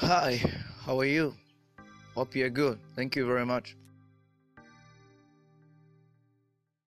Hi, 0.00 0.42
how 0.86 0.98
are 0.98 1.04
you? 1.04 1.34
Hope 2.14 2.34
you're 2.34 2.48
good. 2.48 2.78
Thank 2.96 3.16
you 3.16 3.26
very 3.26 3.44
much. 3.44 3.76